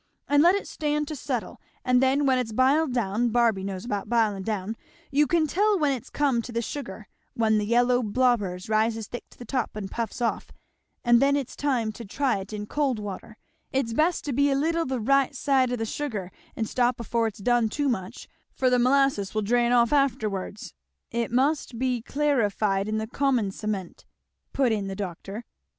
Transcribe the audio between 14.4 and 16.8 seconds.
a leetle the right side o' the sugar and